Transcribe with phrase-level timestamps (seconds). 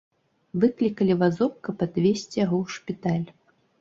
[0.61, 3.27] Выклікалі вазок, каб адвезці яго ў шпіталь.